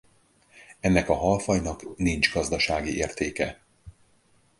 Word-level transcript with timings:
Ennek 0.79 1.09
a 1.09 1.13
halfajnak 1.13 1.95
nincs 1.97 2.31
gazdasági 2.33 2.95
értéke. 2.97 3.61